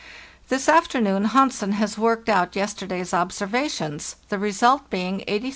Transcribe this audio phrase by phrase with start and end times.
[0.49, 5.49] "This afternoon Hansen has worked out yesterday's observations, the result being 83° 34.